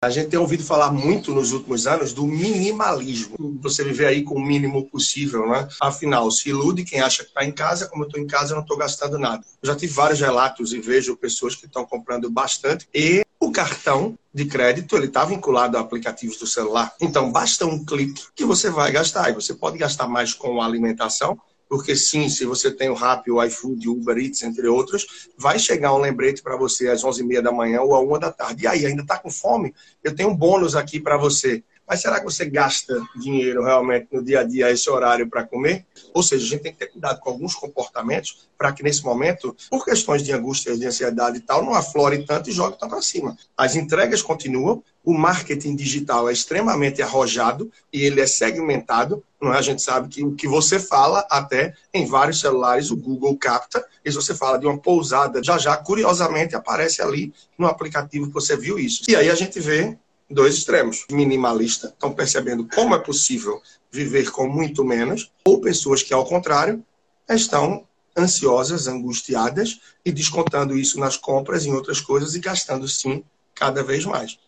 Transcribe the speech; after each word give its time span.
A 0.00 0.10
gente 0.10 0.28
tem 0.28 0.38
ouvido 0.38 0.62
falar 0.62 0.92
muito 0.92 1.34
nos 1.34 1.50
últimos 1.50 1.84
anos 1.84 2.12
do 2.12 2.24
minimalismo. 2.24 3.58
Você 3.60 3.82
viver 3.82 4.06
aí 4.06 4.22
com 4.22 4.36
o 4.36 4.40
mínimo 4.40 4.88
possível, 4.88 5.48
né? 5.48 5.66
Afinal, 5.80 6.30
se 6.30 6.50
ilude 6.50 6.84
quem 6.84 7.00
acha 7.00 7.24
que 7.24 7.30
está 7.30 7.44
em 7.44 7.50
casa, 7.50 7.88
como 7.88 8.04
eu 8.04 8.06
estou 8.06 8.22
em 8.22 8.26
casa, 8.26 8.52
eu 8.52 8.56
não 8.56 8.62
estou 8.62 8.76
gastando 8.76 9.18
nada. 9.18 9.44
Eu 9.60 9.66
já 9.66 9.74
tive 9.74 9.92
vários 9.92 10.20
relatos 10.20 10.72
e 10.72 10.78
vejo 10.78 11.16
pessoas 11.16 11.56
que 11.56 11.66
estão 11.66 11.84
comprando 11.84 12.30
bastante 12.30 12.88
e 12.94 13.24
o 13.40 13.50
cartão 13.50 14.16
de 14.32 14.44
crédito 14.44 14.96
ele 14.96 15.06
está 15.06 15.24
vinculado 15.24 15.76
a 15.76 15.80
aplicativos 15.80 16.36
do 16.36 16.46
celular. 16.46 16.94
Então 17.00 17.32
basta 17.32 17.66
um 17.66 17.84
clique 17.84 18.22
que 18.36 18.44
você 18.44 18.70
vai 18.70 18.92
gastar. 18.92 19.30
E 19.30 19.34
você 19.34 19.52
pode 19.52 19.78
gastar 19.78 20.06
mais 20.06 20.32
com 20.32 20.62
alimentação, 20.62 21.36
porque 21.68 21.94
sim, 21.94 22.28
se 22.28 22.44
você 22.44 22.70
tem 22.70 22.88
o 22.88 22.94
Rappi, 22.94 23.30
o 23.30 23.42
iFood, 23.44 23.88
o 23.88 23.92
Uber 23.92 24.16
Eats, 24.16 24.42
entre 24.42 24.66
outros, 24.66 25.28
vai 25.36 25.58
chegar 25.58 25.94
um 25.94 25.98
lembrete 25.98 26.42
para 26.42 26.56
você 26.56 26.88
às 26.88 27.04
11h30 27.04 27.42
da 27.42 27.52
manhã 27.52 27.82
ou 27.82 27.94
à 27.94 28.00
1 28.00 28.18
da 28.18 28.32
tarde. 28.32 28.64
E 28.64 28.66
aí, 28.66 28.86
ainda 28.86 29.02
está 29.02 29.18
com 29.18 29.30
fome? 29.30 29.74
Eu 30.02 30.16
tenho 30.16 30.30
um 30.30 30.36
bônus 30.36 30.74
aqui 30.74 30.98
para 30.98 31.18
você. 31.18 31.62
Mas 31.88 32.00
será 32.00 32.18
que 32.18 32.24
você 32.24 32.44
gasta 32.44 33.00
dinheiro 33.16 33.64
realmente 33.64 34.08
no 34.12 34.22
dia 34.22 34.40
a 34.40 34.44
dia, 34.44 34.70
esse 34.70 34.90
horário 34.90 35.28
para 35.28 35.44
comer? 35.44 35.86
Ou 36.12 36.22
seja, 36.22 36.44
a 36.44 36.48
gente 36.48 36.62
tem 36.62 36.72
que 36.72 36.78
ter 36.78 36.92
cuidado 36.92 37.18
com 37.20 37.30
alguns 37.30 37.54
comportamentos 37.54 38.48
para 38.58 38.72
que 38.72 38.82
nesse 38.82 39.02
momento, 39.04 39.56
por 39.70 39.84
questões 39.84 40.22
de 40.22 40.32
angústia, 40.32 40.76
de 40.76 40.86
ansiedade 40.86 41.38
e 41.38 41.40
tal, 41.40 41.64
não 41.64 41.74
aflore 41.74 42.24
tanto 42.24 42.50
e 42.50 42.52
jogue 42.52 42.78
tanto 42.78 42.90
para 42.90 43.02
cima. 43.02 43.36
As 43.56 43.74
entregas 43.76 44.20
continuam, 44.20 44.82
o 45.04 45.14
marketing 45.14 45.74
digital 45.74 46.28
é 46.28 46.32
extremamente 46.32 47.00
arrojado 47.00 47.72
e 47.90 48.02
ele 48.04 48.20
é 48.20 48.26
segmentado. 48.26 49.24
Não 49.40 49.54
é? 49.54 49.58
A 49.58 49.62
gente 49.62 49.80
sabe 49.80 50.08
que 50.08 50.22
o 50.22 50.34
que 50.34 50.46
você 50.46 50.78
fala, 50.78 51.26
até 51.30 51.72
em 51.94 52.04
vários 52.04 52.40
celulares, 52.40 52.90
o 52.90 52.96
Google 52.96 53.36
capta. 53.38 53.82
E 54.04 54.10
se 54.10 54.16
você 54.16 54.34
fala 54.34 54.58
de 54.58 54.66
uma 54.66 54.76
pousada, 54.76 55.42
já 55.42 55.56
já, 55.56 55.76
curiosamente, 55.76 56.54
aparece 56.54 57.00
ali 57.00 57.32
no 57.56 57.66
aplicativo 57.66 58.26
que 58.26 58.34
você 58.34 58.56
viu 58.56 58.78
isso. 58.78 59.04
E 59.08 59.16
aí 59.16 59.30
a 59.30 59.34
gente 59.34 59.58
vê 59.60 59.96
dois 60.30 60.54
extremos. 60.54 61.04
Minimalista, 61.10 61.88
estão 61.88 62.12
percebendo 62.12 62.68
como 62.74 62.94
é 62.94 62.98
possível 62.98 63.62
viver 63.90 64.30
com 64.30 64.48
muito 64.48 64.84
menos, 64.84 65.30
ou 65.44 65.60
pessoas 65.60 66.02
que, 66.02 66.12
ao 66.12 66.24
contrário, 66.24 66.84
estão 67.28 67.86
ansiosas, 68.16 68.86
angustiadas 68.86 69.80
e 70.04 70.12
descontando 70.12 70.76
isso 70.76 70.98
nas 70.98 71.16
compras, 71.16 71.64
em 71.64 71.72
outras 71.72 72.00
coisas 72.00 72.34
e 72.34 72.40
gastando 72.40 72.88
sim 72.88 73.24
cada 73.54 73.82
vez 73.82 74.04
mais. 74.04 74.38